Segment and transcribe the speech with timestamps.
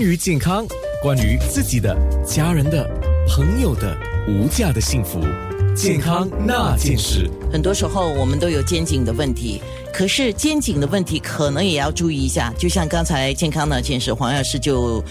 [0.00, 0.66] 关于健康，
[1.02, 1.94] 关于自己的、
[2.24, 2.88] 家人的、
[3.28, 3.94] 朋友的
[4.26, 5.20] 无价的幸福，
[5.76, 7.28] 健康那件事。
[7.52, 9.60] 很多时候我们都有肩颈的问题，
[9.92, 12.50] 可是肩颈的问题可能也要注意一下。
[12.56, 15.04] 就像刚才健康那件事，黄药师就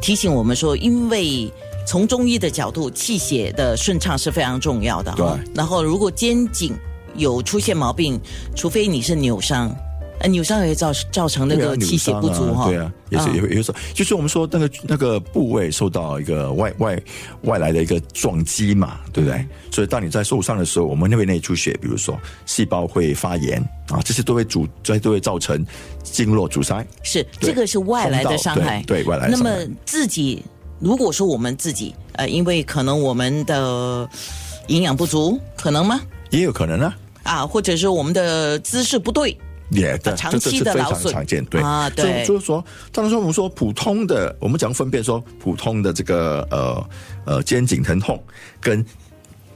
[0.00, 1.48] 提醒我们说，因为
[1.86, 5.14] 从中医的角度，气血的顺畅是非常重要的。
[5.16, 5.24] 对
[5.54, 6.74] 然后如果肩颈
[7.14, 8.20] 有出现毛病，
[8.56, 9.72] 除非你是扭伤，
[10.22, 12.66] 呃，扭伤也会造造成那个气血不足哈。
[12.68, 17.02] 对啊，也是嗯也会有时候，就是我们说那个那个部位受到一个外外
[17.42, 19.44] 外来的一个撞击嘛，对不对？
[19.70, 25.64] 所以当你在受伤的时候，我们那边内出血，比如说细胞会发炎啊，这些都会阻，这些都会造成
[26.02, 26.86] 经络阻塞。
[27.02, 29.50] 是这个是外来的伤害，对对外来的那么
[29.84, 30.42] 自己
[30.78, 34.08] 如果说我们自己呃，因为可能我们的
[34.68, 36.00] 营养不足，可能吗？
[36.30, 39.36] 也有可能啊，啊，或者是我们的姿势不对，
[39.72, 46.88] 也的，长这这期是非常常见，对啊对就是说，当然说我们说普通的，我们讲分辨说普通的这个呃
[47.24, 48.22] 呃肩颈疼痛
[48.60, 48.84] 跟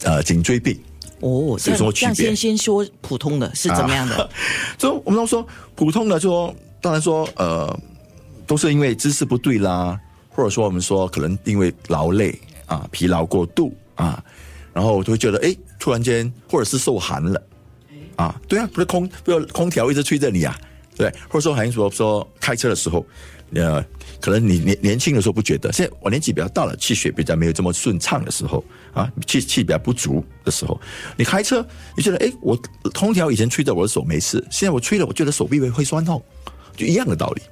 [0.03, 0.79] 呃颈椎病，
[1.21, 4.31] 哦，这有什么区别先先说普通的是怎么样的？
[4.79, 7.79] 所以我们都说普通的说，当然说呃，
[8.47, 9.99] 都是因为姿势不对啦，
[10.31, 14.23] 或者说我们说可能因为劳累啊、疲劳过度啊，
[14.73, 17.41] 然后就会觉得哎，突然间或者是受寒了
[18.17, 20.59] 啊，对啊，不是空不是空调一直吹着你啊，
[20.97, 23.07] 对，或者说还说说开车的时候，
[23.55, 23.85] 呃，
[24.21, 30.81] 可能你年年轻的时候不觉得，现在我年纪比较大了，气血比较没有这么顺畅的时候啊，气气比较不足的时候，
[31.17, 32.59] 你开车你觉得哎，我
[32.95, 36.23] 空调以前吹着我的手没事，现在我吹了，我觉得手臂会会酸痛，
[36.77, 37.43] 就一样的道理。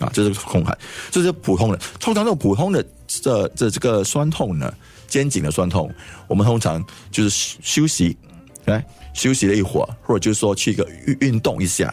[0.00, 0.76] 啊，这是空寒，
[1.12, 1.78] 这是普通的。
[2.00, 4.74] 通常这种普通的这这这个酸痛呢，
[5.06, 5.88] 肩颈的酸痛，
[6.26, 8.16] 我们通常就是休息，
[8.66, 11.92] 来休息了一会儿，或者就是说去一个运运动一下，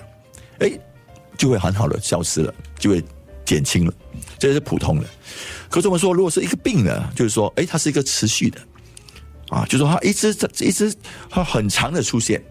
[0.59, 0.71] 哎，
[1.37, 3.03] 就会很好的消失了，就会
[3.45, 3.93] 减轻了。
[4.37, 5.05] 这是普通的。
[5.69, 8.59] 可是我们说，如果是一个病呢，就是说，哎，它是一个持续的，
[9.49, 10.93] 啊，就是说它一直在一直
[11.29, 12.41] 它很长的出现。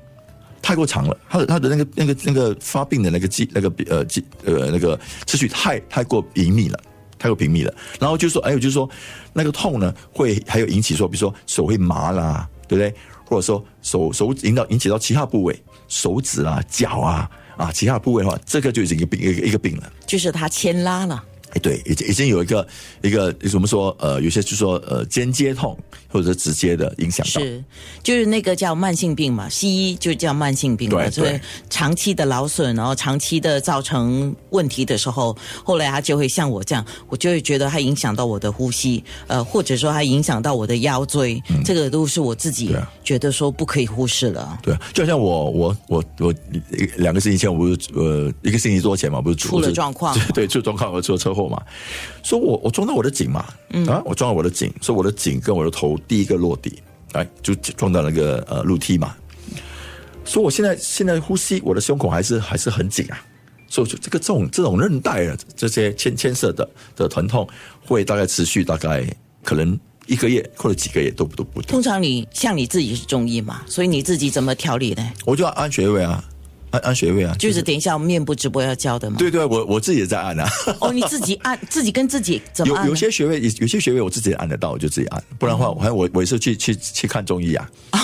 [0.63, 6.79] 太过长了，它的它的那个那个那个发病的那个季那个呃季呃那个次序太太过频密了，
[7.19, 7.75] 太过频密了。
[7.99, 8.89] 然后就说，还有就是说，
[9.33, 12.95] 那个痛呢，会还有引起说，比如说手会麻啦，对不对？
[13.25, 19.93] 或者说手手引导引起到其他部位，手指啊、脚啊啊其他部位的话，这个就已经一个病一个一个病了。
[20.07, 21.25] 就是它牵拉了。
[21.51, 22.67] 哎，对，已经已经有一个
[23.03, 25.77] 一个我们说呃，有些就说呃间接痛
[26.09, 27.41] 或者是直接的影响到。
[27.41, 27.63] 是，
[28.03, 44.59] 就是那个叫慢性病嘛，西医就叫慢性病嘛，对所以对长期的劳损，然后长期的造成问题的时候，后来他就会像我这样，我就会觉得它影响到我的呼吸，呃，或者说它影响到我的腰椎，这个都是我自己觉得说不可以忽视了。
[44.63, 46.35] 对，就好像我我我我
[46.97, 51.63] 两个星期前，我不是呃一个星期多前嘛，不是出了状况 对，出了状况，我出了车祸嘛，
[52.23, 59.15] 说我我撞到我的颈嘛，嗯啊，我撞到我的颈，说我的颈跟我的头第一个落地，哎，就撞到那个呃楼梯嘛，
[60.25, 63.19] 说我现在现在呼吸，我的胸口还是还是很紧啊。
[63.73, 67.49] 所以这个这种这种韧带啊，这些牵牵涉的的疼痛，
[67.87, 69.07] 会大概持续大概
[69.45, 71.63] 可能一个月或者几个月都都不。
[71.63, 75.13] 通常你像你自己是中医嘛，所以你自己怎么调理呢？
[75.25, 76.25] 我就要按穴位啊，
[76.71, 79.17] 按按穴位啊，就是等一下我们面部直播要教的嘛。
[79.19, 80.49] 对对，我我自己也在按啊。
[80.81, 82.91] 哦，你自己按， 自己跟自己怎么有按呢？
[82.91, 87.69] 有些穴位，有些穴位我自己按得到，我就自己按，不然的话，我还我我也是去去去看中医啊。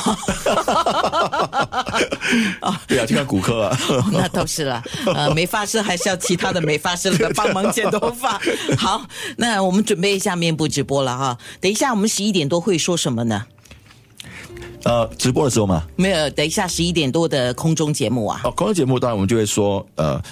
[2.89, 3.79] 对啊，去看骨科啊。
[4.13, 4.83] 那倒是了，
[5.15, 8.41] 呃， 美发师还是要其他的美发师来帮忙剪头发。
[8.77, 9.07] 好，
[9.37, 11.39] 那我们准备一下面部直播了哈。
[11.61, 13.45] 等一下我们十一点多会说什么呢？
[14.87, 18.41] 呃，直播的时候吗，没有，等一下十一点多的空中节目啊。
[18.45, 20.23] 哦，空中节目当然我们就会说，呃，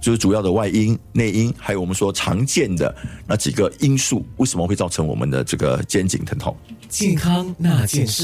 [0.00, 2.94] 就是主要的外因、内因，还有我们说常见的
[3.26, 6.56] 那几个因素，为什么会造成我们的这个肩颈疼痛？
[6.88, 8.14] 健康那件事。